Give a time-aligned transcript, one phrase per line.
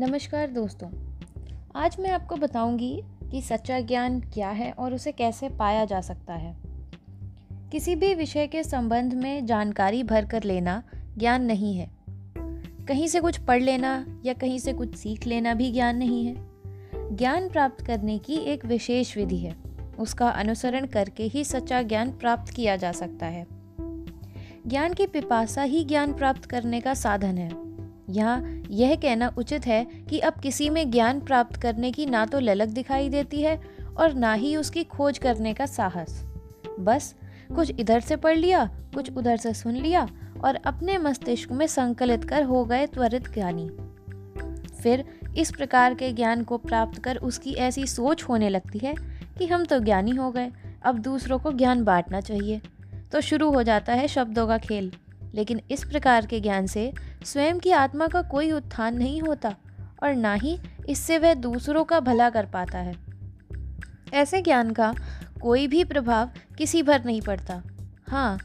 [0.00, 0.88] नमस्कार दोस्तों।
[1.76, 6.34] आज मैं आपको बताऊँगी कि सच्चा ज्ञान क्या है और उसे कैसे पाया जा सकता
[6.34, 6.56] है।
[7.72, 10.82] किसी भी विषय के संबंध में जानकारी भर कर लेना
[11.18, 11.90] ज्ञान नहीं है।
[12.88, 16.34] कहीं से कुछ पढ़ लेना या कहीं से कुछ सीख लेना भी ज्ञान नहीं है।
[17.16, 19.56] ज्ञान प्राप्त करने की एक विशेष विधि है।
[19.98, 23.46] उसका अनुसरण करके ही सच्चा ज्ञान प्राप्त किया जा सकता है।
[24.66, 27.68] ज्ञान की पिपासा ही ज्ञान प्राप्त करने का साधन है।
[28.10, 32.40] यहाँ यह कहना उचित है कि अब किसी में ज्ञान प्राप्त करने की ना तो
[32.40, 33.60] ललक दिखाई देती है
[33.96, 36.22] और ना ही उसकी खोज करने का साहस।
[36.80, 37.14] बस,
[37.54, 40.08] कुछ इधर से पढ़ लिया, कुछ उधर से सुन लिया
[40.44, 43.68] और अपने मस्तिष्क में संकलित कर हो गए त्वरित ज्ञानी।
[44.82, 45.04] फिर
[45.38, 48.94] इस प्रकार के ज्ञान को प्राप्त कर उसकी ऐसी सोच होने लगती है
[49.38, 50.50] कि हम तो ज्ञानी हो गए,
[50.82, 52.60] अब दूसरों को ज्ञान बांटना चाहिए।
[53.12, 54.92] तो शुरू हो जाता है शब्दों का खेल।
[55.34, 56.92] लेकिन इस प्रकार के ज्ञान से
[57.24, 59.54] स्वयं की आत्मा का कोई उत्थान नहीं होता
[60.02, 62.94] और ना ही इससे वह दूसरों का भला कर पाता है।
[64.14, 64.94] ऐसे ज्ञान का
[65.42, 67.62] कोई भी प्रभाव किसी पर नहीं पड़ता।
[68.08, 68.38] हाँ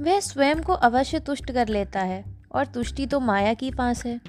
[0.00, 4.20] वह स्वयं को अवश्य तुष्ट कर लेता है और तुष्टि तो माया की पास है।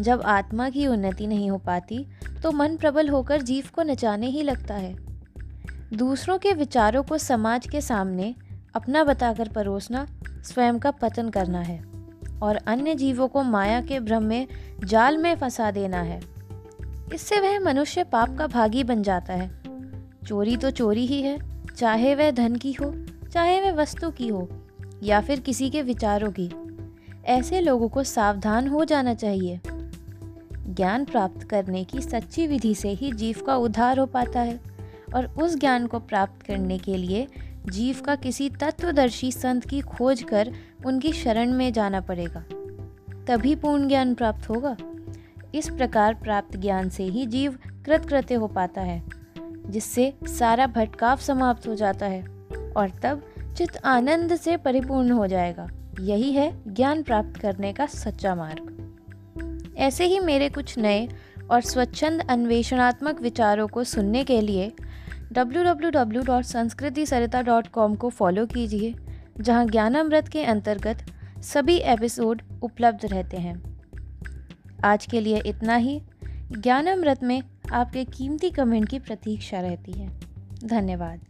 [0.00, 2.06] जब आत्मा की उन्नति नहीं हो पाती
[2.42, 4.94] तो मन प्रबल होकर जीव को नचाने ही लगता है।
[5.94, 8.34] दूसरों के विचारों को समाज के सामने
[8.74, 11.84] अपना बताकर परोसना, स्वयं का पतन करना है।
[12.42, 14.48] और अन्य जीवों को माया के भ्रम में,
[14.84, 16.20] जाल में फंसा देना है।
[17.14, 19.50] इससे वह मनुष्य पाप का भागी बन जाता है।
[20.26, 22.94] चोरी तो चोरी ही है, चाहे वह धन की हो,
[23.32, 24.48] चाहे वह वस्तु की हो,
[25.02, 26.50] या फिर किसी के विचारों की।
[27.24, 29.60] ऐसे लोगों को सावधान हो जाना चाहिए।
[30.52, 34.60] ज्ञान प्राप्त करने की सच्ची विधि से ही जीव का उद्धार हो पाता है,
[35.14, 37.28] और उस ज्ञान को प्राप्त करने के लिए
[37.66, 40.52] जीव का किसी तत्वदर्शी संत की खोज कर
[40.86, 42.44] उनकी शरण में जाना पड़ेगा।
[43.28, 44.76] तभी पूर्ण ज्ञान प्राप्त होगा।
[45.54, 49.02] इस प्रकार प्राप्त ज्ञान से ही जीव कृतकृत्य हो पाता है,
[49.66, 52.22] जिससे सारा भटकाव समाप्त हो जाता है
[52.76, 53.22] और तब
[53.56, 55.68] चित्त आनंद से परिपूर्ण हो जाएगा।
[56.00, 58.70] यही है ज्ञान प्राप्त करने का सच्चा मार्ग।
[59.76, 61.08] ऐसे ही मेरे कुछ नए
[61.50, 64.72] और स्वच्छंद अन्वेषणात्मक विचारों को सुनने के लिए
[65.32, 68.94] www.sanskriti.sarita.com को फॉलो कीजिए,
[69.40, 70.98] जहाँ ज्ञानामृत के अंतर्गत
[71.42, 73.80] सभी एपिसोड उपलब्ध रहते हैं।
[74.84, 76.02] आज के लिए इतना ही।
[76.58, 77.42] ज्ञानामृत में
[77.72, 80.20] आपके कीमती कमेंट की प्रतीक्षा रहती है।
[80.64, 81.20] धन्यवाद।